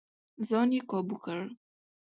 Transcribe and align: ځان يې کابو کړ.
ځان 0.47 0.69
يې 0.75 0.81
کابو 0.89 1.15
کړ. 1.23 1.39